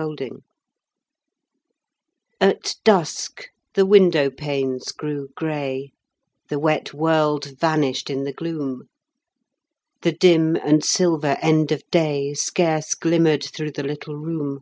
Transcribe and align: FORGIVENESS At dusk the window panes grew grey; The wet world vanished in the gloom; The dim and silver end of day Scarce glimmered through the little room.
FORGIVENESS 0.00 0.44
At 2.40 2.76
dusk 2.84 3.48
the 3.74 3.84
window 3.84 4.30
panes 4.30 4.92
grew 4.92 5.26
grey; 5.34 5.90
The 6.48 6.60
wet 6.60 6.94
world 6.94 7.58
vanished 7.58 8.08
in 8.08 8.22
the 8.22 8.32
gloom; 8.32 8.84
The 10.02 10.12
dim 10.12 10.54
and 10.54 10.84
silver 10.84 11.36
end 11.42 11.72
of 11.72 11.82
day 11.90 12.32
Scarce 12.34 12.94
glimmered 12.94 13.42
through 13.42 13.72
the 13.72 13.82
little 13.82 14.14
room. 14.16 14.60